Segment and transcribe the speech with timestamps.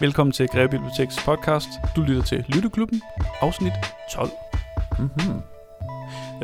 [0.00, 1.68] Velkommen til Greve Biblioteks podcast.
[1.96, 3.02] Du lytter til Lytteklubben,
[3.40, 3.72] afsnit
[4.12, 4.30] 12.
[4.98, 5.40] Mm-hmm.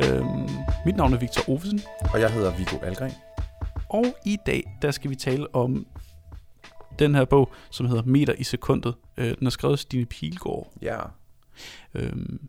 [0.03, 0.49] Øhm,
[0.85, 1.79] mit navn er Victor Ovesen,
[2.13, 3.11] Og jeg hedder Viggo Algren.
[3.89, 5.87] og i dag der skal vi tale om
[6.99, 8.95] den her bog, som hedder Meter i sekundet.
[9.17, 10.73] Øh, den er skrevet af Stine Pilgaard.
[10.81, 10.99] Ja.
[11.93, 12.47] Øhm,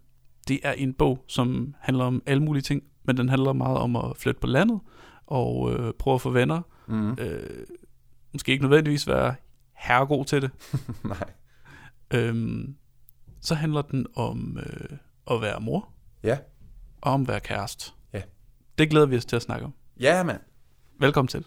[0.49, 3.97] det er en bog, som handler om alle mulige ting, men den handler meget om
[3.97, 4.81] at flytte på landet
[5.27, 6.61] og øh, prøve at få venner.
[6.87, 7.11] Mm.
[7.13, 7.67] Øh,
[8.33, 9.35] måske ikke nødvendigvis være
[9.77, 10.51] herregod til det.
[11.05, 11.31] Nej.
[12.15, 12.77] Øhm,
[13.41, 14.99] så handler den om øh,
[15.31, 15.89] at være mor
[16.23, 16.39] Ja.
[17.03, 17.93] og om at være kæreste.
[18.13, 18.23] Ja.
[18.79, 19.73] Det glæder vi os til at snakke om.
[20.01, 20.41] Ja, mand.
[21.01, 21.45] Velkommen til.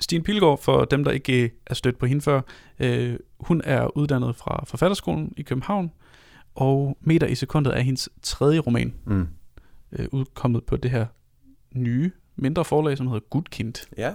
[0.00, 2.40] Stine Pilgaard, for dem, der ikke er stødt på hende før,
[2.80, 5.90] øh, hun er uddannet fra Forfatterskolen i København,
[6.54, 9.28] og Meter i sekundet er hendes tredje roman, Mm.
[9.92, 11.06] øh, udkommet på det her
[11.74, 13.74] nye, mindre forlag, som hedder Gudkind.
[13.98, 14.14] Ja.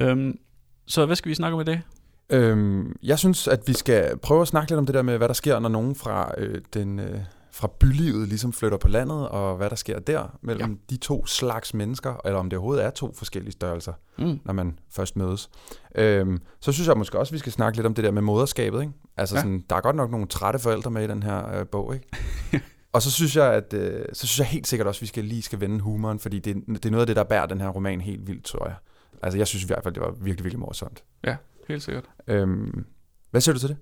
[0.00, 0.38] Øhm,
[0.86, 1.82] så hvad skal vi snakke om i dag?
[2.30, 5.28] Øhm, jeg synes, at vi skal prøve at snakke lidt om det der med, hvad
[5.28, 7.18] der sker, når nogen fra, øh, den, øh,
[7.52, 10.76] fra bylivet ligesom flytter på landet, og hvad der sker der mellem ja.
[10.90, 14.40] de to slags mennesker, eller om det overhovedet er to forskellige størrelser, Mm.
[14.44, 15.50] når man først mødes.
[15.94, 18.22] Øhm, så synes jeg måske også, at vi skal snakke lidt om det der med
[18.22, 18.80] moderskabet.
[18.80, 18.92] Ikke?
[19.16, 19.40] Altså Ja.
[19.40, 22.08] sådan, der er godt nok nogle trætte forældre med i den her øh, bog, ikke?
[22.94, 25.24] Og så synes jeg, at øh, så synes jeg helt sikkert også, at vi skal
[25.24, 27.68] lige skal vende humoren, fordi det, det er noget af det, der bærer den her
[27.68, 28.76] roman helt vildt, tror jeg.
[29.22, 31.04] Altså, jeg synes i hvert fald, det var virkelig, virkelig morsomt.
[31.24, 31.36] Ja,
[31.68, 32.04] helt sikkert.
[32.26, 32.86] Øhm,
[33.30, 33.76] hvad siger du til det?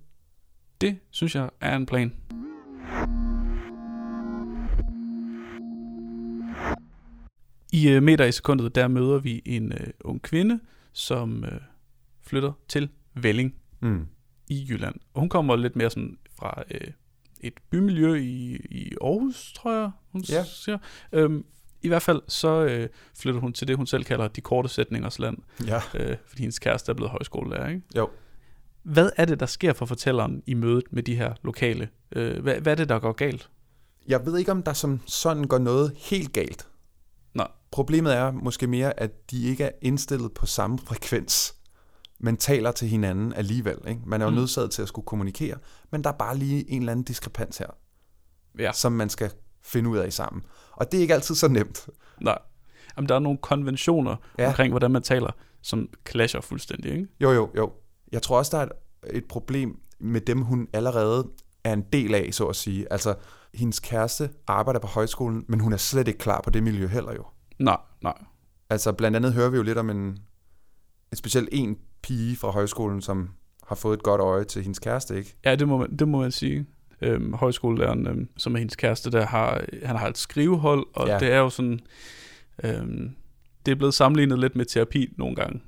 [0.81, 2.13] Det synes jeg er en plan.
[7.73, 10.61] I uh, meter i sekundet, der møder vi en uh, ung kvinde,
[10.93, 11.59] som uh,
[12.23, 14.07] flytter til Velling Mm.
[14.49, 14.95] i Jylland.
[15.15, 16.93] Og hun kommer lidt mere sådan fra uh,
[17.43, 20.45] et bymiljø i, i Aarhus, tror jeg, hun Ja.
[20.45, 20.79] siger.
[21.13, 21.45] Um,
[21.83, 25.19] I hvert fald så uh, flytter hun til det, hun selv kalder de korte sætningers
[25.19, 25.77] land, Ja.
[25.77, 27.83] uh, fordi hendes kæreste er blevet højskolelærer, ikke?
[27.97, 28.09] Jo.
[28.83, 31.89] Hvad er det, der sker for fortælleren i mødet med de her lokale?
[32.17, 33.49] Øh, hvad, hvad er det, der går galt?
[34.09, 36.67] Jeg ved ikke, om der som sådan går noget helt galt.
[37.35, 37.49] Nej.
[37.71, 41.55] Problemet er måske mere, at de ikke er indstillet på samme frekvens,
[42.23, 43.79] men taler til hinanden alligevel.
[43.89, 44.01] Ikke?
[44.07, 44.37] Man er jo Mm.
[44.37, 45.57] nødsaget til at skulle kommunikere,
[45.91, 47.67] men der er bare lige en eller anden diskrepans her,
[48.59, 48.73] Ja.
[48.73, 49.31] som man skal
[49.65, 50.43] finde ud af sammen.
[50.73, 51.89] Og det er ikke altid så nemt.
[52.21, 52.39] Nej.
[52.97, 54.43] Jamen, der er nogle konventioner ja.
[54.43, 54.49] Ja.
[54.49, 55.31] omkring, hvordan man taler,
[55.63, 57.09] som clasher fuldstændig, ikke?
[57.21, 57.73] Jo, jo, jo.
[58.13, 61.29] Jeg tror også, der er et, et problem med dem, hun allerede
[61.65, 62.93] er en del af, så at sige.
[62.93, 63.15] Altså,
[63.55, 67.13] hendes kæreste arbejder på højskolen, men hun er slet ikke klar på det miljø heller
[67.15, 67.25] jo.
[67.59, 68.15] Nej, nej.
[68.71, 70.19] Altså, blandt andet hører vi jo lidt om en, en
[71.17, 73.31] specielt en pige fra højskolen, som
[73.69, 75.35] har fået et godt øje til hendes kæreste, ikke?
[75.45, 76.67] Ja, det må man, det må man sige.
[77.01, 81.13] Øhm, højskolelæreren, øhm, som er hendes kæreste, der har, han har et skrivehold, og ja.
[81.13, 81.19] Ja.
[81.19, 81.81] det er jo sådan,
[82.65, 83.11] øhm,
[83.67, 85.61] det er blevet sammenlignet lidt med terapi nogle gange.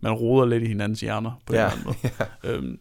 [0.00, 1.64] Man roder lidt i hinandens hjerner på en Ja.
[1.66, 1.86] eller anden
[2.42, 2.56] måde.
[2.56, 2.78] Øhm,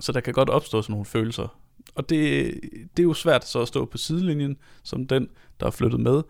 [0.00, 1.58] så der kan godt opstå sådan nogle følelser.
[1.94, 2.54] Og det,
[2.96, 5.28] det er jo svært så at stå på sidelinjen, som den,
[5.60, 6.22] der er flyttet med,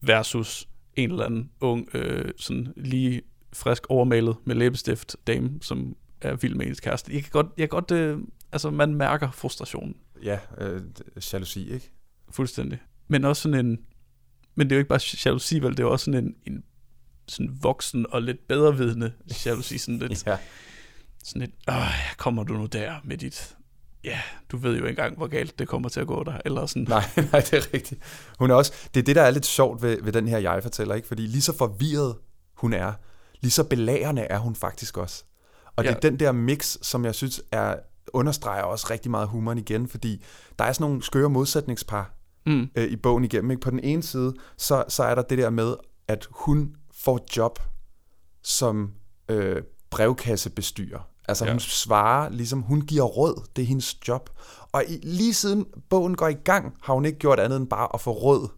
[0.00, 3.22] versus en eller anden ung, øh, sådan lige
[3.52, 7.14] frisk overmalet med læbestift dame, som er vild med ens kæreste.
[7.14, 8.18] Jeg kan godt, jeg kan godt øh,
[8.52, 10.82] altså man mærker frustrationen Ja, øh,
[11.32, 11.92] jalousi, ikke?
[12.30, 12.78] fuldstændig.
[13.08, 13.78] Men også sådan en,
[14.54, 16.64] men det er jo ikke bare jalousi, vel, det er også sådan en, en
[17.28, 19.12] sådan voksen og lidt bedrevidende
[19.46, 20.36] jalousi, sådan lidt, Ja.
[21.24, 23.56] sådan lidt, åh, kommer du nu der med dit,
[24.04, 24.20] ja,
[24.52, 26.86] du ved jo ikke engang, hvor galt det kommer til at gå der, eller sådan,
[26.88, 28.00] Nej, nej, det er rigtigt.
[28.38, 30.94] Hun er også, det er det, der er lidt sjovt ved, ved den her jeg-fortæller,
[30.94, 31.08] ikke?
[31.08, 32.16] Fordi lige så forvirret
[32.54, 32.92] hun er,
[33.40, 35.24] lige så belærende er hun faktisk også.
[35.76, 35.96] Og det Ja.
[35.96, 37.76] er den der mix, som jeg synes er,
[38.12, 40.24] understreger også rigtig meget humoren igen, fordi
[40.58, 42.14] der er sådan nogle skøre modsætningspar
[42.46, 43.50] mm, øh, i bogen igennem.
[43.50, 43.60] Ikke?
[43.60, 45.74] På den ene side, så, så er der det der med,
[46.08, 47.58] at hun får job
[48.42, 48.92] som
[49.28, 51.08] øh, brevkassebestyrer.
[51.28, 51.50] Altså Ja.
[51.50, 54.30] hun svarer, ligesom hun giver råd, det er hendes job.
[54.72, 57.88] Og i, lige siden bogen går i gang, har hun ikke gjort andet end bare
[57.94, 58.48] at få råd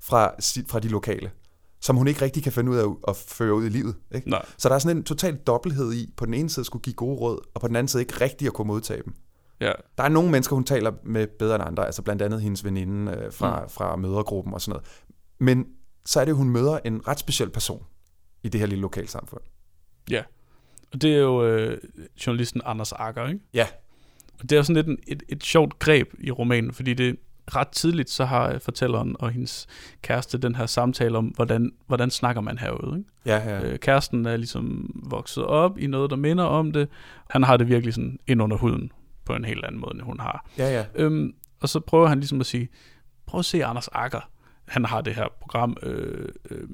[0.00, 0.34] fra,
[0.68, 1.30] fra de lokale,
[1.80, 3.94] som hun ikke rigtig kan finde ud af at føre ud i livet.
[4.14, 4.30] Ikke?
[4.30, 6.94] nej, Så der er sådan en total dobbelthed i, på den ene side skulle give
[6.94, 9.14] gode råd, og på den anden side ikke rigtig at kunne modtage dem.
[9.60, 12.64] ja, Der er nogle mennesker, hun taler med bedre end andre, altså blandt andet hendes
[12.64, 13.68] veninde øh, fra, mm.
[13.68, 14.86] fra mødergruppen og sådan noget.
[15.40, 15.66] Men
[16.06, 17.84] så er det, hun møder en ret speciel person
[18.42, 19.42] i det her lille lokalsamfund.
[20.10, 20.22] ja.
[20.92, 21.78] Og det er jo øh,
[22.26, 23.40] journalisten Anders Akker, ikke?
[23.54, 23.66] Ja.
[24.40, 27.16] Og det er jo sådan lidt en, et, et sjovt greb i romanen, fordi det
[27.56, 29.66] ret tidligt, så har øh, fortælleren og hendes
[30.02, 33.10] kæreste den her samtale om, hvordan, hvordan snakker man herude, ikke?
[33.26, 33.62] Ja, ja.
[33.66, 36.88] Øh, kæresten er ligesom vokset op i noget, der minder om det.
[37.30, 38.92] Han har det virkelig sådan ind under huden
[39.24, 40.46] på en helt anden måde, end hun har.
[40.58, 40.84] ja, ja.
[40.94, 42.68] Øhm, og så prøver han ligesom at sige,
[43.26, 44.30] prøv at se Anders Akker.
[44.68, 46.68] Han har det her program, øh, øh,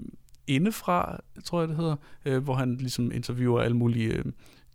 [0.47, 4.25] indefra, tror jeg det hedder, øh, hvor han ligesom interviewer alle mulige øh,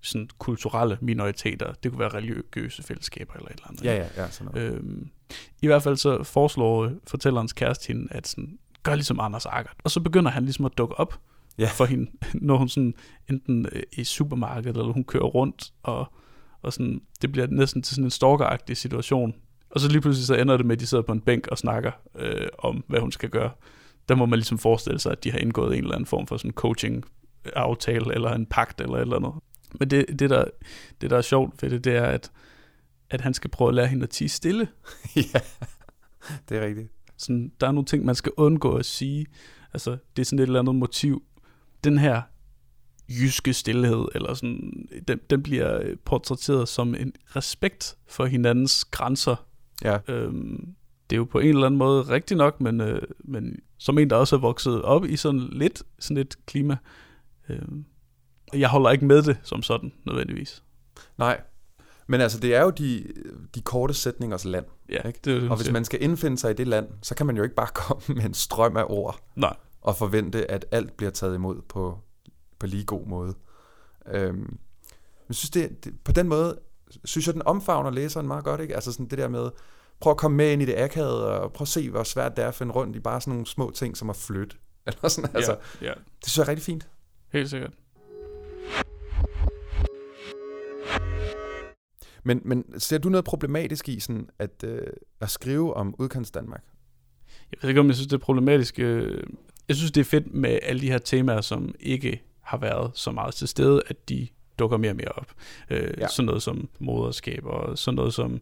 [0.01, 1.73] sådan kulturelle minoriteter.
[1.73, 3.83] Det kunne være religiøse fællesskaber eller et eller andet.
[3.83, 4.29] Ja, ja, ja.
[4.29, 4.73] Sådan noget.
[4.73, 5.09] Øhm,
[5.61, 9.75] I hvert fald så foreslår øh, fortællerens kæreste hende, at sådan, gør ligesom Anders Agert.
[9.83, 11.19] Og så begynder han ligesom at dukke op
[11.57, 11.69] Ja.
[11.73, 12.11] for hende,
[12.47, 12.93] når hun sådan
[13.29, 16.05] enten øh, i supermarkedet, eller hun kører rundt, og,
[16.61, 19.33] og sådan, det bliver næsten til sådan en stalkeragtig situation.
[19.69, 21.57] Og så lige pludselig så ender det med, at de sidder på en bænk og
[21.57, 23.51] snakker øh, om, hvad hun skal gøre.
[24.09, 26.37] Der må man ligesom forestille sig, at de har indgået en eller anden form for
[26.37, 27.03] sådan coaching
[27.55, 29.33] aftale, eller en pagt, eller eller andet.
[29.79, 30.45] Men det, det, der,
[31.01, 32.31] det, der er sjovt ved det, det er, at,
[33.11, 34.67] at han skal prøve at lære hende at tige stille.
[35.33, 35.39] ja,
[36.49, 36.91] det er rigtigt.
[37.17, 39.25] Sådan, der er nogle ting, man skal undgå at sige.
[39.73, 41.23] Altså, det er sådan et eller andet motiv.
[41.83, 42.21] Den her
[43.09, 49.45] jyske stillhed, eller sådan, den, den bliver øh, portrætteret som en respekt for hinandens grænser.
[49.83, 50.75] Ja, Øhm,
[51.09, 54.09] det er jo på en eller anden måde rigtigt nok, men, øh, men som en,
[54.09, 56.77] der også er vokset op i sådan lidt sådan et klima,
[57.49, 57.61] øh,
[58.53, 60.63] jeg holder ikke med det som sådan, nødvendigvis.
[61.17, 61.41] nej.
[62.07, 63.07] Men altså, det er jo de,
[63.55, 64.65] de korte sætningers land.
[64.89, 65.19] Ja, Ikke?
[65.23, 65.73] det det, Og hvis siger.
[65.73, 68.23] man skal indfinde sig i det land, så kan man jo ikke bare komme med
[68.23, 71.99] en strøm af ord Nej, og forvente, at alt bliver taget imod på,
[72.59, 73.33] på lige god måde.
[74.07, 74.57] Øhm,
[75.29, 76.59] jeg synes, det, det, på den måde,
[77.05, 78.61] synes jeg, den omfavner læseren meget godt.
[78.61, 78.75] Ikke?
[78.75, 79.49] Altså sådan det der med,
[79.99, 82.43] prøv at komme med ind i det akavede, og prøv at se, hvor svært det
[82.43, 84.55] er at finde rundt i bare sådan nogle små ting, som at flytte.
[84.87, 86.87] Eller sådan, altså, ja, ja, det synes jeg er rigtig fint.
[87.29, 87.73] helt sikkert.
[92.23, 94.87] Men, men ser du noget problematisk i sådan at, øh,
[95.21, 96.63] at skrive om udkants Danmark?
[97.51, 98.79] Jeg ved ikke, om jeg synes, det er problematisk.
[98.79, 99.23] øh,
[99.67, 103.11] Jeg synes, det er fedt med alle de her temaer, som ikke har været så
[103.11, 104.27] meget til stede, at de
[104.59, 105.31] dukker mere og mere op.
[105.69, 106.07] Øh, Ja.
[106.07, 108.41] Sådan noget som moderskab, og sådan noget som,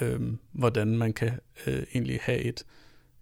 [0.00, 0.20] øh,
[0.52, 1.32] hvordan man kan
[1.66, 2.64] øh, egentlig have et,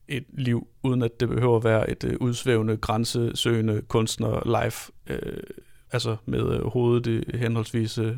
[0.08, 5.42] et liv, uden at det behøver at være et øh, udsvævende, grænsesøgende kunstner life, øh,
[5.92, 8.16] altså med øh, hovedet øh, henholdsvis øh,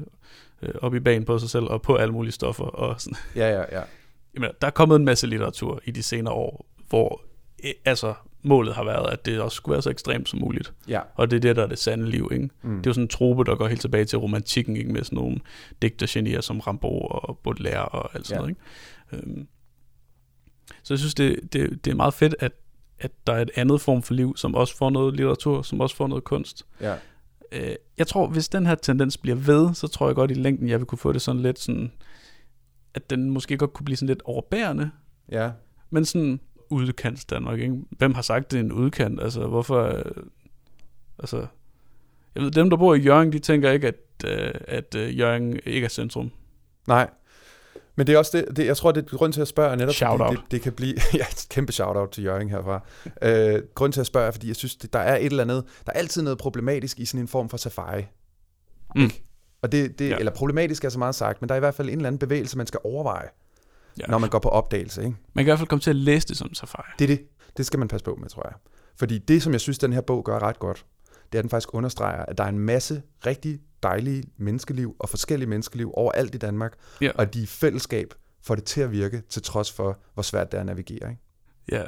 [0.63, 3.49] øh, op i banen på sig selv, og på alle mulige stoffer, og sådan Ja,
[3.61, 3.83] ja, ja.
[4.35, 7.23] Jamen, der er kommet en masse litteratur i de senere år, hvor
[7.65, 10.73] eh, altså, målet har været, at det også skulle være så ekstremt som muligt.
[10.89, 11.01] Ja.
[11.15, 12.29] Og det er det, der er det sande liv.
[12.33, 12.49] Ikke?
[12.63, 12.77] Mm.
[12.77, 14.93] Det er jo sådan en trope, der går helt tilbage til romantikken, ikke?
[14.93, 15.39] med sådan nogle
[15.83, 18.55] digtergenier som Rimbaud og Baudelaire og alt sådan Ja.
[18.55, 18.57] noget.
[19.13, 19.27] Ikke?
[19.31, 19.47] Øhm,
[20.83, 22.53] så jeg synes, det, det, det er meget fedt, at,
[22.99, 25.97] at der er et andet form for liv, som også får noget litteratur, som også
[25.97, 26.67] får noget kunst.
[26.81, 26.95] ja.
[27.53, 30.69] Øh, jeg tror, hvis den her tendens bliver ved, så tror jeg godt i længden,
[30.69, 31.93] jeg vil kunne få det sådan lidt sådan,
[32.95, 34.91] at den måske godt kunne blive sådan lidt overbærende,
[35.33, 35.51] Ja.
[35.91, 36.41] men sådan
[36.71, 37.77] udkants Danmark, ikke?
[37.91, 39.21] Hvem har sagt, det er en udkant?
[39.23, 39.83] Altså, hvorfor...
[39.83, 40.05] øh,
[41.19, 41.47] Altså,
[42.35, 43.95] jeg ved, dem, der bor i Jørgen, de tænker ikke, at,
[44.27, 46.31] øh, at øh, Jørgen ikke er centrum.
[46.89, 47.11] Nej.
[47.97, 49.94] Men det er også det, det jeg tror, det er grund til at spørge netop,
[49.94, 50.37] Shout fordi out.
[50.44, 52.81] det, det kan blive, ja, et kæmpe shout-out til Jørgen herfra.
[53.23, 55.65] Øh, grund til at spørge er, fordi jeg synes, det, der er et eller andet,
[55.87, 58.03] der er altid noget problematisk i sådan en form for safari.
[58.97, 59.11] Mm.
[59.62, 60.17] Og det, det Ja.
[60.17, 62.19] eller problematisk er så meget sagt, men der er i hvert fald en eller anden
[62.19, 63.29] bevægelse, man skal overveje,
[64.00, 64.06] ja.
[64.06, 65.00] når man går på opdagelse.
[65.05, 65.17] Ikke?
[65.35, 66.93] Man kan i hvert fald komme til at læse det som safari.
[66.99, 67.27] Det er det.
[67.56, 68.55] Det skal man passe på med, tror jeg.
[68.97, 70.85] Fordi det, som jeg synes, den her bog gør ret godt,
[71.32, 75.08] det er, at den faktisk understreger, at der er en masse rigtig dejlige menneskeliv og
[75.08, 77.11] forskellige menneskeliv overalt i Danmark, Ja.
[77.14, 80.56] og de i fællesskab får det til at virke, til trods for, hvor svært det
[80.58, 81.11] er at navigere.
[81.11, 81.23] Ikke?
[81.73, 81.82] Ja.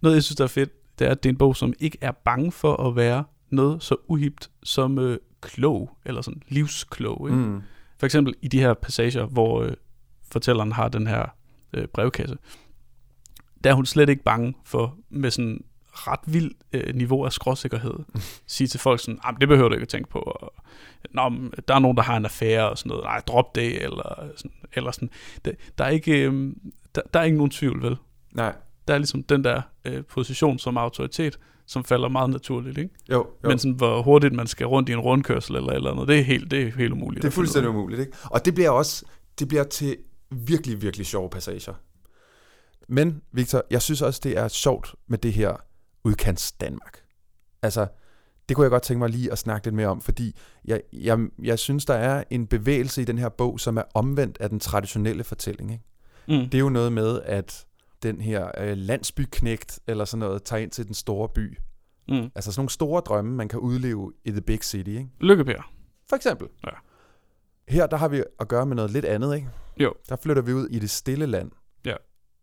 [0.00, 1.98] Noget, jeg synes, der er fedt, det er, at det er en bog, som ikke
[2.00, 7.28] er bange for at være noget så uhipt som øh, klog, eller sådan livsklog.
[7.28, 7.38] Ikke?
[7.42, 7.60] Mm.
[7.98, 9.72] For eksempel i de her passager, hvor øh,
[10.32, 11.26] fortælleren har den her
[11.74, 12.36] øh, brevkasse,
[13.64, 17.94] der er hun slet ikke bange for med sådan ret vild øh, niveau af skråsikkerhed.
[18.46, 20.18] sige til folk sådan, "Jamen, det behøver du ikke at tænke på.
[20.18, 20.52] Og,
[21.10, 21.32] Nå,
[21.68, 23.04] der er nogen, der har en affære og sådan noget.
[23.04, 24.52] Nej, drop det, eller sådan.
[24.72, 25.10] Eller sådan.
[25.44, 26.52] Der, der, er ikke, øh,
[26.94, 27.96] der, der er ikke nogen tvivl, vel?
[28.32, 28.54] Nej.
[28.88, 32.90] Der er ligesom den der øh, position som autoritet, som falder meget naturligt, ikke?
[33.10, 33.48] Jo, jo.
[33.48, 36.22] Men sådan, hvor hurtigt man skal rundt i en rundkørsel eller eller andet, det er
[36.22, 37.22] helt, det er helt umuligt.
[37.22, 38.00] det er fuldstændig umuligt.
[38.00, 38.12] Ikke?
[38.24, 39.04] Og det bliver også
[39.38, 39.96] det bliver til
[40.30, 41.74] virkelig, virkelig sjove passager.
[42.88, 45.56] Men, Victor, jeg synes også, det er sjovt med det her
[46.04, 47.02] udkants Danmark.
[47.62, 47.86] Altså,
[48.48, 51.18] det kunne jeg godt tænke mig lige at snakke lidt mere om, fordi jeg, jeg,
[51.42, 54.60] jeg synes, der er en bevægelse i den her bog, som er omvendt af den
[54.60, 55.72] traditionelle fortælling.
[55.72, 55.84] Ikke?
[56.28, 56.50] Mm.
[56.50, 57.66] Det er jo noget med, at
[58.02, 61.58] den her øh, landsbyknægt eller sådan noget tager ind til den store by.
[62.08, 62.30] Mm.
[62.34, 64.88] Altså sådan nogle store drømme, man kan udleve i the big city.
[64.88, 65.08] Ikke?
[65.20, 65.70] Lykke, Per.
[66.08, 66.48] For eksempel.
[66.66, 66.70] Ja.
[67.68, 69.48] Her der har vi at gøre med noget lidt andet, ikke?
[69.80, 69.94] Jo.
[70.08, 71.50] Der flytter vi ud i det stille land.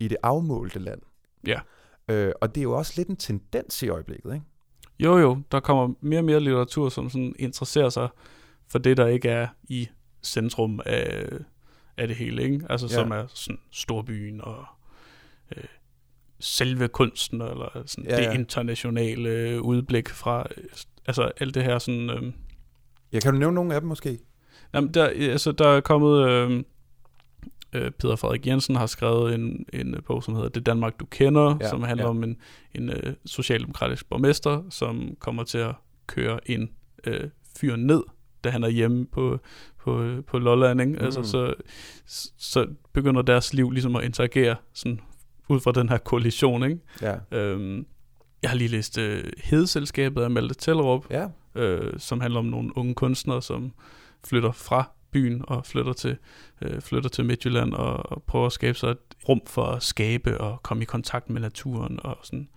[0.03, 1.01] I det afmålte land.
[1.47, 1.59] Ja.
[2.09, 4.45] Øh, og det er jo også lidt en tendens i øjeblikket, ikke?
[4.99, 8.07] Jo, jo, der kommer mere og mere litteratur, som sådan interesserer sig
[8.67, 9.87] for det, der ikke er i
[10.23, 11.27] centrum af,
[11.97, 12.65] af det hele, ikke?
[12.69, 12.93] Altså, Ja.
[12.93, 14.65] som er sådan storbyen og,
[15.57, 15.63] øh,
[16.39, 18.29] selve kunsten, eller sådan Ja, ja, ja.
[18.29, 20.63] det internationale øh, udblik fra, øh,
[21.05, 22.09] altså alt det her sådan...
[22.09, 22.33] Øh,
[23.13, 24.19] Ja, kan du nævne nogle af dem måske?
[24.73, 26.29] Jamen, der, altså, der er kommet...
[26.29, 26.63] Øh,
[27.73, 31.57] øh, Peter Frederik Jensen har skrevet en, en bog, som hedder Det Danmark, du kender,
[31.61, 32.09] Ja, som handler ja.
[32.09, 32.37] om en,
[32.75, 35.75] en øh, socialdemokratisk borgmester, som kommer til at
[36.07, 36.69] køre en
[37.07, 38.03] øh, fyr ned,
[38.43, 39.39] da han er hjemme på,
[39.79, 40.81] på, på Lolland.
[40.81, 40.93] Ikke?
[40.93, 41.05] Mm.
[41.05, 41.25] Altså, Mm.
[41.25, 41.53] så,
[42.37, 44.99] så begynder deres liv ligesom at interagere sådan,
[45.49, 46.63] ud fra den her koalition.
[46.63, 46.79] Ikke?
[47.01, 47.15] Ja.
[47.31, 47.85] Øhm,
[48.41, 51.27] jeg har lige læst øh, Hedeselskabet af Malte Tellerup, Ja.
[51.55, 53.71] øh, som handler om nogle unge kunstnere, som
[54.25, 56.17] flytter fra byen og flytter til,
[56.61, 58.97] øh, flytter til Midtjylland og, og prøver at skabe sig et
[59.29, 62.49] rum for at skabe og komme i kontakt med naturen og sådan.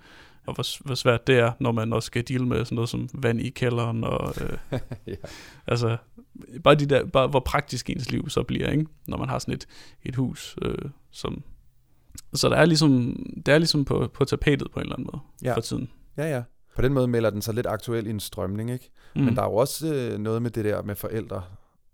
[0.46, 3.08] Og hvor, hvor svært det er, når man også skal deal med sådan noget som
[3.14, 4.58] vand i kælderen og øh,
[5.06, 5.14] ja.
[5.66, 5.96] altså
[6.64, 8.86] bare, de der, bare hvor praktisk ens liv så bliver, ikke?
[9.06, 9.66] når man har sådan et,
[10.04, 10.78] et hus, øh,
[11.10, 11.42] som
[12.34, 15.22] så der er ligesom, det er ligesom på, på tapetet på en eller anden måde
[15.42, 15.54] Ja.
[15.56, 15.90] for tiden.
[16.16, 16.42] ja, ja.
[16.76, 18.90] På den måde melder den sig lidt aktuel i en strømning, ikke?
[19.14, 19.22] Mm.
[19.22, 21.42] Men der er jo også øh, noget med det der med forældre.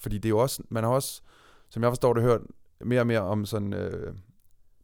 [0.03, 1.23] Fordi det er jo også, man har også,
[1.71, 2.41] som jeg forstår det, hørt
[2.85, 4.15] mere og mere om sådan øh,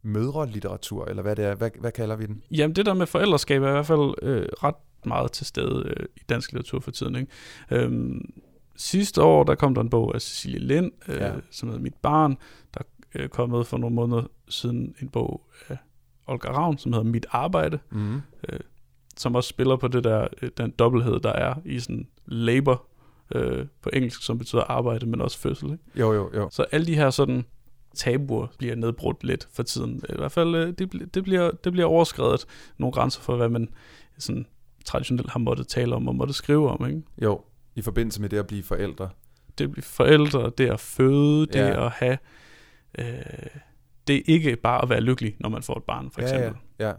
[0.01, 1.55] mødrelitteratur, eller hvad det er.
[1.55, 2.43] Hvad, hvad kalder vi den?
[2.51, 6.05] Jamen det der med forældreskab er i hvert fald øh, ret meget til stede øh,
[6.15, 7.15] i dansk litteratur for tiden.
[7.15, 7.31] Ikke?
[7.71, 8.21] Øhm,
[8.75, 11.31] sidste år der kom der en bog af Cecilie Lind, øh, Ja.
[11.51, 12.37] som hedder Mit Barn.
[12.73, 12.79] Der
[13.13, 15.77] er øh, kommet for nogle måneder siden en bog af
[16.27, 18.21] Olga Ravn, som hedder Mit Arbejde, Mm.
[19.17, 22.85] som også spiller på det der, øh, den dobbelthed, der er i sådan labor
[23.35, 25.71] øh, på engelsk, som betyder arbejde, men også fødsel.
[25.71, 25.83] Ikke?
[25.95, 26.49] Jo, jo, jo.
[26.51, 27.45] Så alle de her sådan
[27.95, 30.01] tabuer bliver nedbrudt lidt for tiden.
[30.09, 32.45] I hvert fald, øh, det, det, bliver, det bliver overskrevet
[32.77, 33.69] nogle grænser for, hvad man
[34.17, 34.45] sådan
[34.85, 36.85] traditionelt har måttet tale om og måtte skrive om.
[36.87, 37.01] Ikke?
[37.21, 37.41] Jo,
[37.75, 39.09] i forbindelse med det at blive forældre.
[39.57, 41.85] Det bliver forældre, det at føde, det Ja.
[41.85, 42.17] at have...
[42.99, 43.05] Øh,
[44.07, 46.53] det er ikke bare at være lykkelig, når man får et barn, for eksempel.
[46.79, 46.93] Ja, ja.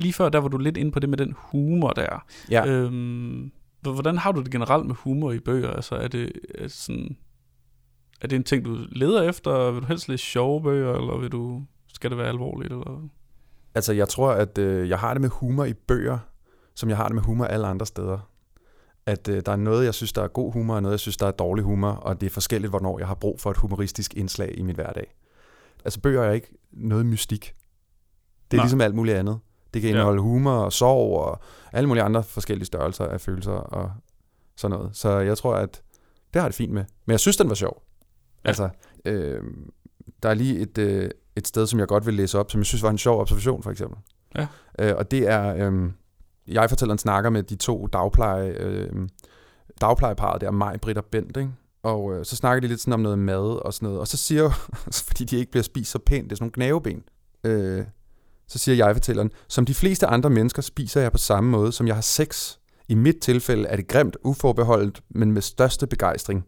[0.00, 2.24] Lige før, der var du lidt inde på det med den humor, der er.
[2.50, 2.66] ja.
[2.66, 3.52] Øhm,
[3.82, 5.70] hvordan har du det generelt med humor i bøger?
[5.70, 7.16] Altså, er det, er sådan...
[8.20, 9.70] Er det en ting, du leder efter?
[9.70, 11.62] Vil du helst læse sjove bøger, eller vil du,
[11.94, 12.72] skal det være alvorligt?
[12.72, 13.08] Eller?
[13.74, 16.18] Altså, jeg tror, at øh, jeg har det med humor i bøger,
[16.74, 18.30] som jeg har det med humor alle andre steder.
[19.06, 21.16] At øh, der er noget, jeg synes, der er god humor, og noget, jeg synes,
[21.16, 24.14] der er dårlig humor, og det er forskelligt, hvornår jeg har brug for et humoristisk
[24.14, 25.14] indslag i min hverdag.
[25.84, 27.54] Altså, bøger er ikke noget mystik.
[28.50, 28.64] Det er Nej.
[28.64, 29.38] ligesom alt muligt andet.
[29.74, 29.94] Det kan Ja.
[29.96, 31.40] indeholde humor og sorg og
[31.72, 33.90] alle mulige andre forskellige størrelser af følelser og
[34.56, 34.96] sådan noget.
[34.96, 35.82] Så jeg tror, at
[36.34, 36.84] det har det fint med.
[37.06, 37.82] Men jeg synes, den var sjov.
[38.44, 38.48] Ja.
[38.48, 38.68] Altså,
[39.04, 39.42] øh,
[40.22, 42.66] der er lige et, øh, et sted, som jeg godt vil læse op, som jeg
[42.66, 43.98] synes var en sjov observation, for eksempel.
[44.36, 44.46] Ja.
[44.78, 45.90] Øh, og det er, øh,
[46.48, 49.08] jeg fortæller en snakker med de to dagpleje, øh,
[49.80, 51.50] dagplejeparet der, Maj, Britt og Bent, ikke?
[51.82, 54.00] Og øh, så snakker de lidt sådan om noget mad og sådan noget.
[54.00, 54.50] Og så siger
[55.08, 57.02] fordi de ikke bliver spist så pænt, det er sådan nogle gnaveben.
[57.44, 57.84] Øh,
[58.50, 61.86] så siger jeg fortælleren, som de fleste andre mennesker spiser jeg på samme måde, som
[61.86, 62.56] jeg har sex.
[62.88, 66.44] I mit tilfælde er det grimt, uforbeholdet, men med største begejstring.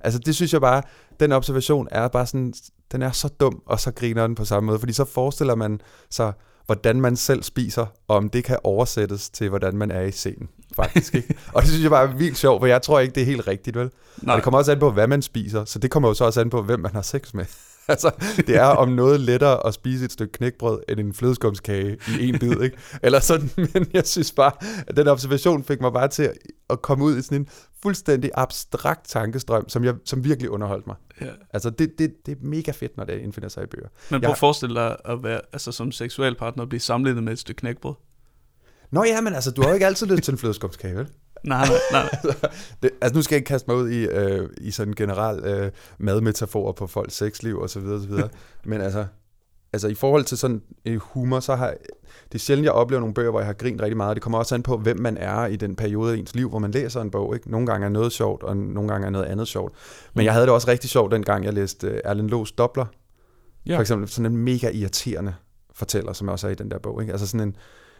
[0.00, 0.82] Altså det synes jeg bare,
[1.20, 2.54] den observation er bare sådan,
[2.92, 5.80] den er så dum, og så griner den på samme måde, fordi så forestiller man
[6.10, 6.32] sig,
[6.66, 10.48] hvordan man selv spiser, og om det kan oversættes til, hvordan man er i scenen,
[10.76, 11.14] faktisk.
[11.14, 11.34] Ikke?
[11.54, 13.46] og det synes jeg bare er vildt sjovt, for jeg tror ikke, det er helt
[13.46, 13.90] rigtigt, vel?
[14.22, 16.24] Nej, Og det kommer også an på, hvad man spiser, så det kommer jo så
[16.24, 17.44] også an på, hvem man har sex med.
[17.90, 22.28] Altså, det er om noget lettere at spise et stykke knækbrød, end en flødeskumskage i
[22.28, 22.76] en bid, ikke?
[23.02, 24.52] Eller sådan, men jeg synes bare,
[24.86, 26.32] at den observation fik mig bare til at,
[26.70, 27.48] at komme ud i sådan en
[27.82, 30.96] fuldstændig abstrakt tankestrøm, som, jeg, som virkelig underholdt mig.
[31.20, 31.26] ja.
[31.52, 33.88] Altså, det, det, det er mega fedt, når det indfinder sig i bøger.
[34.10, 37.32] Men Jeg- prøv at forestille dig at være altså, som seksualpartner og blive sammenlignet med
[37.32, 37.94] et stykke knækbrød.
[38.92, 41.08] Nå ja, men altså, du har jo ikke altid lyst til en flødeskumskage, vel?
[41.44, 42.18] Nej, nej, nej.
[42.24, 42.34] nej.
[42.82, 45.44] det, altså nu skal jeg ikke kaste mig ud i, øh, i sådan en generel
[45.44, 48.28] øh, madmetafor på folks sexliv og så videre, og så videre.
[48.64, 49.06] Men altså,
[49.72, 51.74] altså i forhold til sådan øh, humor, så har
[52.32, 54.14] det er sjældent, jeg oplever nogle bøger, hvor jeg har grint rigtig meget.
[54.14, 56.58] Det kommer også an på, hvem man er i den periode af ens liv, hvor
[56.58, 57.34] man læser en bog.
[57.34, 57.50] Ikke?
[57.50, 59.74] Nogle gange er noget sjovt, og nogle gange er noget andet sjovt.
[60.14, 62.86] Men jeg havde det også rigtig sjovt, dengang jeg læste øh, Erlend Loes Dobler.
[63.66, 63.76] Ja.
[63.76, 65.34] For eksempel sådan en mega irriterende
[65.74, 67.00] fortæller, som også er i den der bog.
[67.00, 67.12] Ikke?
[67.12, 67.56] Altså sådan en,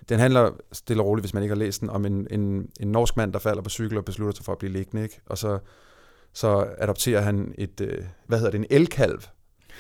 [0.09, 2.88] den handler stille og roligt, hvis man ikke har læst den, om en, en, en
[2.88, 5.02] norsk mand, der falder på cykel og beslutter sig for at blive liggende.
[5.02, 5.21] Ikke?
[5.26, 5.59] Og så,
[6.33, 9.23] så adopterer han et, øh, hvad hedder det, en elkalv,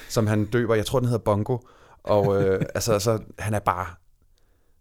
[0.08, 0.74] som han døber.
[0.74, 1.58] Jeg tror, den hedder Bongo.
[2.02, 3.86] Og øh, altså, altså, han er bare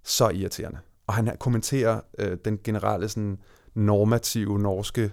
[0.03, 0.79] så irriterende.
[1.08, 3.39] Og han kommenterer øh, den generelle sådan,
[3.74, 5.12] normative norske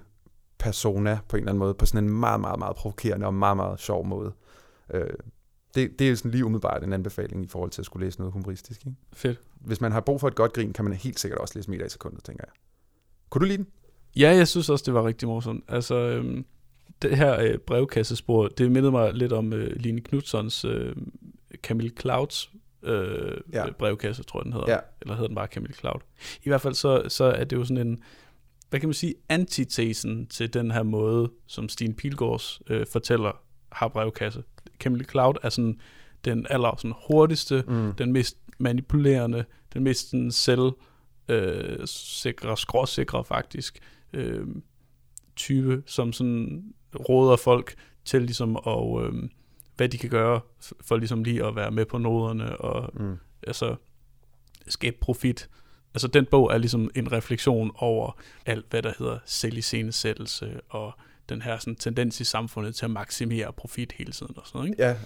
[0.59, 3.56] persona på en eller anden måde, på sådan en meget, meget, meget provokerende og meget,
[3.56, 4.33] meget sjov måde.
[4.95, 5.11] Øh,
[5.76, 8.33] det, det er sådan lige umiddelbart en anbefaling i forhold til at skulle læse noget
[8.33, 8.80] humoristisk.
[8.87, 8.99] Ikke?
[9.12, 9.40] Fedt.
[9.61, 11.87] Hvis man har brug for et godt grin, kan man helt sikkert også læse meter
[11.87, 12.52] i sekundet, tænker jeg.
[13.30, 13.66] Kunne du lide den?
[14.16, 15.64] Ja, jeg synes også, det var rigtig morsomt.
[15.68, 16.45] Altså, øhm,
[17.02, 20.97] det her øh, brevkassespor, det mindede mig lidt om øh, Line Knudsons øh,
[21.62, 22.50] Camille Clouds
[22.83, 23.71] øh, Ja.
[23.78, 24.73] brevkasse, tror jeg den hedder.
[24.73, 24.78] Ja.
[25.00, 26.00] Eller hedder den bare Camille Cloud.
[26.45, 28.02] I hvert fald så, så er det jo sådan en,
[28.71, 33.33] hvad kan man sige, antitesen til den her måde, som Stine Pilgaards øh, fortæller
[33.73, 34.42] har brevkasse.
[34.80, 35.80] Camille Cloud er sådan
[36.25, 37.92] den aller sådan, hurtigste, Mm.
[37.95, 40.73] den mest manipulerende, den mest sådan, selv
[41.28, 43.78] øh, sikre, skråsikre faktisk
[44.12, 44.47] øh,
[45.37, 46.64] type, som sådan
[47.09, 49.28] råder folk til ligesom at, øh,
[49.76, 50.40] hvad de kan gøre
[50.80, 53.16] for ligesom lige at være med på noderne og Mm.
[53.47, 53.76] altså
[54.68, 55.49] skabe profit.
[55.95, 60.92] Altså den bog er ligesom en refleksion over alt, hvad der hedder selviscenesættelse og
[61.28, 64.71] den her sådan, tendens i samfundet til at maksimere profit hele tiden og sådan noget.
[64.71, 64.83] Ikke?
[64.83, 64.97] Ja,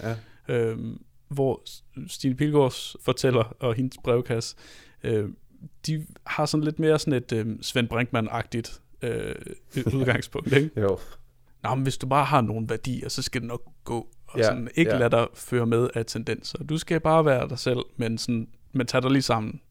[0.47, 0.55] ja.
[0.55, 1.61] øhm, hvor
[2.07, 4.55] Stine Pilgaards fortæller og hendes brevkasse,
[5.03, 5.29] øh,
[5.87, 9.35] de har sådan lidt mere sådan et øh, Svend Brinkmann-agtigt øh,
[9.95, 10.53] udgangspunkt.
[10.53, 10.81] Ikke?
[10.81, 10.99] Jo.
[11.63, 14.07] Nå, men hvis du bare har nogle værdier, så skal det nok gå.
[14.27, 14.97] Og Ja, sådan, ikke ja.
[14.97, 16.63] lade dig føre med af tendenser.
[16.63, 19.61] Du skal bare være dig selv, men, sådan, men tag dig lige sammen.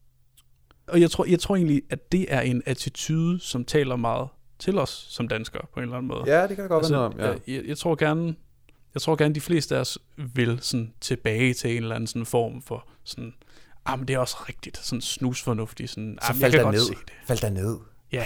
[0.87, 4.27] Og jeg tror, jeg tror egentlig, at det er en attitude, som taler meget
[4.61, 6.23] til os som danskere på en eller anden måde.
[6.25, 7.19] Ja, det kan der godt være noget om.
[7.19, 7.27] Ja.
[7.27, 8.35] jeg, jeg, jeg tror gerne,
[8.93, 12.25] jeg tror gerne, de fleste af os vil sådan tilbage til en eller anden sådan
[12.25, 13.33] form for sådan,
[13.85, 16.89] ah, men det er også rigtigt, sådan snusfornuftigt, sådan, Så ah, fald godt ned.
[16.89, 17.13] det.
[17.25, 17.77] Fald der ned.
[18.11, 18.25] Ja.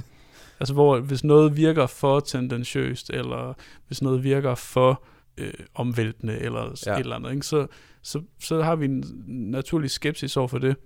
[0.60, 3.54] altså, hvor hvis noget virker for tendentiøst, eller
[3.86, 5.04] hvis noget virker for
[5.36, 6.94] øh, omvæltende, eller ja.
[6.94, 7.46] et eller andet, ikke?
[7.46, 7.66] Så,
[8.02, 10.76] så, så har vi en naturlig skepsis over for det.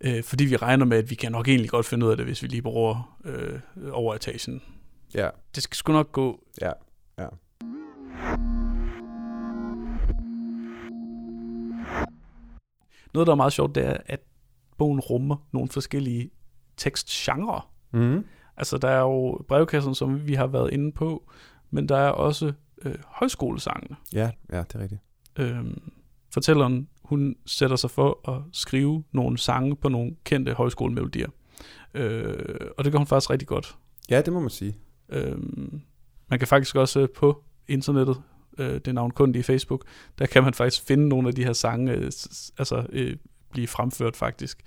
[0.00, 2.26] Øh, fordi vi regner med, at vi kan nok egentlig godt finde ud af det,
[2.26, 3.60] hvis vi lige bruger øh,
[3.92, 4.62] over etagen.
[5.14, 6.44] Ja, Det skal sgu nok gå.
[6.60, 6.72] ja,
[7.18, 7.26] ja.
[13.14, 14.20] Noget, der er meget sjovt, det er, at
[14.78, 16.30] bogen rummer nogle forskellige
[16.76, 17.60] tekstgenre.
[17.92, 18.24] Mm.
[18.56, 21.30] Altså, der er jo brevkassen, som vi har været inde på,
[21.70, 23.96] men der er også øh, højskolesangene.
[24.12, 25.00] Ja, ja, det er rigtigt.
[25.38, 25.92] Øhm,
[26.34, 31.28] fortælleren, hun sætter sig for at skrive nogle sange på nogle kendte højskolemelodier.
[31.94, 32.34] Øh,
[32.78, 33.76] og det gør hun faktisk rigtig godt.
[34.10, 34.76] Ja, det må man sige.
[35.08, 35.80] Øhm,
[36.28, 38.22] man kan faktisk også øh, på internettet,
[38.58, 39.84] øh, det er navnkundige Facebook,
[40.18, 42.10] der kan man faktisk finde nogle af de her sange, øh,
[42.58, 43.16] altså øh,
[43.52, 44.62] blive fremført faktisk.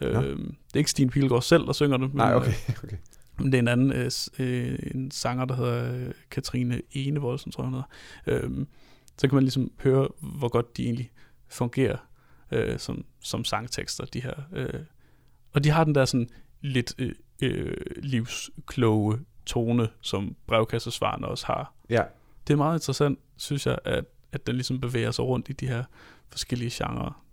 [0.00, 2.52] Øh, det er ikke Stine Pilgaard selv, der synger det, men, Nej, øh, okay.
[2.84, 2.96] okay.
[3.38, 7.62] men det er en anden øh, øh, en sanger, der hedder øh, Katrine Enevoldsen, tror
[7.64, 7.82] jeg hun
[8.26, 8.44] hedder.
[8.44, 8.66] Øhm,
[9.18, 11.10] så kan man ligesom høre, hvor godt de egentlig
[11.48, 11.96] fungerer
[12.52, 14.34] øh, som, som sangtekster, de her.
[14.52, 14.80] Øh.
[15.52, 16.28] Og de har den der sådan
[16.60, 21.74] lidt øh, øh, livskloge tone, som brevkassesvarene også har.
[21.90, 22.02] Ja,
[22.46, 25.68] Det er meget interessant, synes jeg, at, at den ligesom bevæger sig rundt i de
[25.68, 25.84] her
[26.28, 27.24] forskellige genrer.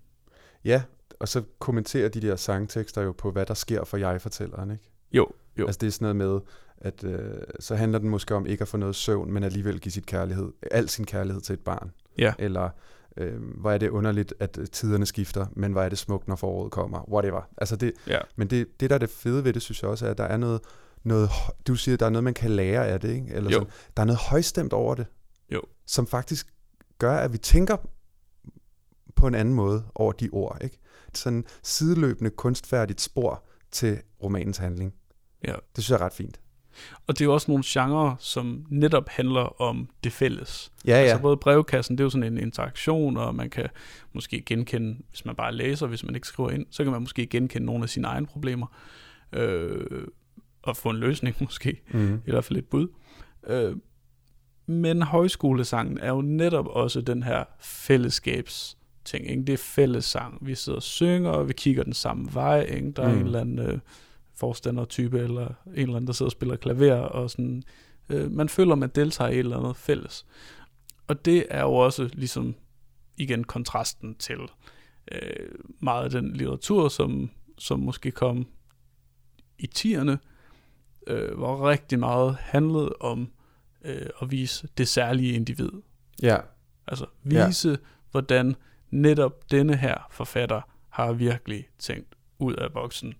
[0.65, 0.83] ja.
[1.19, 4.91] Og så kommenterer de der sangtekster jo på, hvad der sker for jeg-fortælleren, ikke?
[5.11, 5.27] Jo,
[5.59, 5.65] jo.
[5.65, 6.39] Altså det er sådan noget med,
[6.77, 9.91] at øh, så handler den måske om ikke at få noget søvn, men alligevel give
[9.91, 11.91] sit kærlighed, al sin kærlighed til et barn.
[12.17, 12.33] Ja.
[12.39, 12.69] Eller
[13.17, 16.35] øh, hvor er det underligt, at øh, tiderne skifter, men hvor er det smukt, når
[16.35, 17.09] foråret kommer.
[17.09, 17.41] Whatever.
[17.57, 18.19] Altså det, Ja.
[18.35, 20.23] men det, det, der er det fede ved det, synes jeg også, er, at der
[20.23, 20.61] er noget,
[21.03, 21.29] noget
[21.67, 23.33] du siger, der er noget, man kan lære af det, ikke?
[23.33, 23.53] Eller Jo.
[23.59, 25.05] sådan, der er noget højstemt over det.
[25.51, 25.61] Jo.
[25.87, 26.53] Som faktisk
[26.99, 27.77] gør, at vi tænker
[29.15, 30.79] på en anden måde over de ord, ikke?
[31.13, 34.93] Sådan sideløbende kunstfærdigt spor til romanens handling.
[35.43, 35.55] Ja.
[35.75, 36.39] Det synes jeg er ret fint.
[37.07, 40.71] Og det er jo også nogle genrer, som netop handler om det fælles.
[40.87, 40.97] Ja, ja.
[40.97, 43.67] Altså både brevkassen, det er jo sådan en interaktion, og man kan
[44.13, 47.25] måske genkende, hvis man bare læser, hvis man ikke skriver ind, så kan man måske
[47.27, 48.67] genkende nogle af sine egne problemer,
[49.33, 50.07] øh,
[50.63, 52.21] og få en løsning måske, Mm.
[52.27, 52.87] i hvert fald et bud.
[53.47, 53.75] Øh,
[54.67, 59.29] men højskolesangen er jo netop også den her fællesskabs ting.
[59.29, 59.43] Ikke?
[59.43, 60.37] Det er fællessang.
[60.41, 62.61] Vi sidder og synger, og vi kigger den samme vej.
[62.61, 62.91] Ikke?
[62.91, 63.19] Der er Mm.
[63.19, 63.79] en eller anden øh,
[64.35, 67.63] forstandertype, eller en eller anden, der sidder og spiller klaver, og sådan,
[68.09, 70.25] øh, man føler, man deltager i et eller andet fælles.
[71.07, 72.55] Og det er jo også ligesom
[73.17, 74.39] igen kontrasten til
[75.11, 78.47] øh, meget af den litteratur, som, som måske kom
[79.59, 80.19] i tierne,
[81.07, 83.31] øh, hvor rigtig meget handlede om
[83.85, 85.69] øh, at vise det særlige individ.
[86.21, 86.37] Ja,
[86.87, 87.75] Altså vise, ja.
[88.11, 88.55] hvordan
[88.89, 93.13] netop denne her forfatter har virkelig tænkt ud af boksen.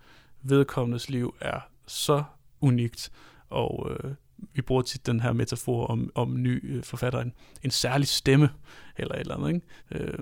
[0.49, 2.23] Vedkommendes liv er så
[2.61, 3.11] unikt,
[3.49, 4.11] og øh,
[4.53, 8.49] vi bruger tit den her metafor om, om ny øh, forfatter, en, en særlig stemme,
[8.97, 10.05] eller et eller andet, ikke?
[10.05, 10.19] Øh,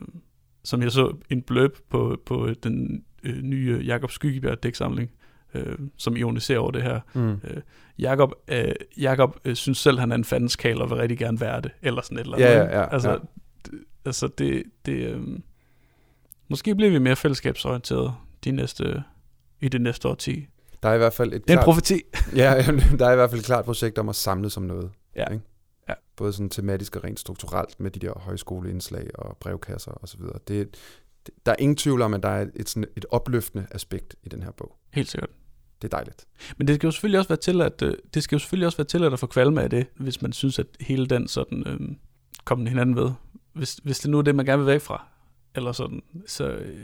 [0.63, 5.11] som jeg så en bløb på, på den øh, nye Jakob Skyggebjerg dæksamling,
[5.53, 6.99] øh, som ironiserer over det her.
[7.13, 7.39] mm.
[7.99, 11.61] Jakob, øh, Jakob øh, synes selv, han er en fandenskal og vil rigtig gerne være
[11.61, 12.47] det, eller sådan et eller andet.
[12.47, 13.17] Ja, ja, ja, altså, ja.
[13.67, 15.21] d- altså det, det øh,
[16.47, 19.03] måske bliver vi mere fællesskabsorienteret de næste,
[19.63, 20.47] i det næste årti.
[20.83, 22.01] der er i hvert fald et Det er en klart, profeti.
[22.35, 24.91] ja, jamen, der er i hvert fald et klart projekt om at samle som noget.
[25.15, 25.29] Ja.
[25.33, 25.43] Ikke?
[25.89, 25.93] Ja.
[26.15, 30.21] Både sådan tematisk og rent strukturelt med de der højskoleindslag og brevkasser osv.
[30.21, 34.15] Det, det, der er ingen tvivl om, at der er et, sådan et opløftende aspekt
[34.23, 34.75] i den her bog.
[34.93, 35.29] Helt sikkert.
[35.81, 36.25] Det er dejligt.
[36.57, 38.77] Men det skal jo selvfølgelig også være til, at øh, det skal jo selvfølgelig også
[38.77, 41.79] være til, at få kvalme af det, hvis man synes, at hele den sådan øh,
[42.45, 43.11] kommer hinanden ved.
[43.53, 45.07] Hvis, hvis det nu er det, man gerne vil væk fra,
[45.55, 46.77] eller sådan, så øh,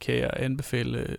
[0.00, 1.16] kan jeg anbefale øh,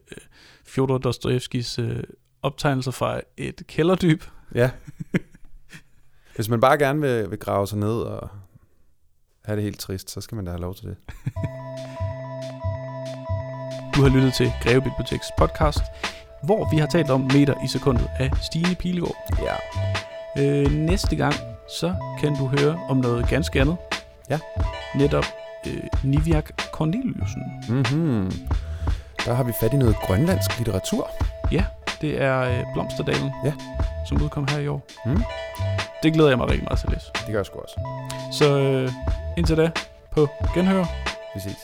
[0.65, 2.03] Fjodor Dostojevskis øh,
[2.41, 4.23] optegnelser fra et kælderdyb.
[4.55, 4.71] Ja.
[6.35, 8.29] Hvis man bare gerne vil, vil grave sig ned og
[9.45, 10.97] have det helt trist, så skal man da have lov til det.
[13.95, 15.79] Du har lyttet til Greve Biblioteks podcast,
[16.43, 19.15] hvor vi har talt om meter i sekundet af Stine Pilegaard.
[19.41, 19.55] Ja.
[20.39, 21.33] Øh, næste gang,
[21.79, 23.77] så kan du høre om noget ganske andet.
[24.29, 24.39] Ja.
[24.95, 25.25] Netop
[25.67, 27.43] øh, Niviak Corneliusen.
[27.69, 28.31] Mm-hmm.
[29.25, 31.09] Der har vi fat i noget grønlandsk litteratur.
[32.01, 33.53] Det er øh, Blomsterdalen, Ja.
[34.07, 34.81] som udkom her i år.
[35.05, 35.23] Mm.
[36.03, 37.05] Det glæder jeg mig rigtig meget til at læse.
[37.13, 37.75] Det gør jeg sgu også.
[38.31, 38.91] Så øh,
[39.37, 39.71] indtil da,
[40.11, 40.85] på genhør.
[41.35, 41.57] Vi ses.